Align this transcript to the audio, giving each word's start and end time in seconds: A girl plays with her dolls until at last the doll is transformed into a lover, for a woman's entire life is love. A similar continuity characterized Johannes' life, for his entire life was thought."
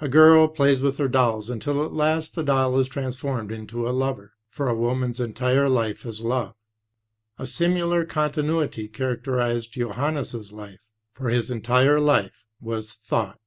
A 0.00 0.08
girl 0.08 0.48
plays 0.48 0.80
with 0.80 0.96
her 0.96 1.06
dolls 1.06 1.50
until 1.50 1.84
at 1.84 1.92
last 1.92 2.34
the 2.34 2.42
doll 2.42 2.78
is 2.78 2.88
transformed 2.88 3.52
into 3.52 3.86
a 3.86 3.90
lover, 3.92 4.32
for 4.48 4.70
a 4.70 4.74
woman's 4.74 5.20
entire 5.20 5.68
life 5.68 6.06
is 6.06 6.22
love. 6.22 6.54
A 7.38 7.46
similar 7.46 8.06
continuity 8.06 8.88
characterized 8.88 9.74
Johannes' 9.74 10.50
life, 10.50 10.80
for 11.12 11.28
his 11.28 11.50
entire 11.50 12.00
life 12.00 12.46
was 12.58 12.94
thought." 12.94 13.38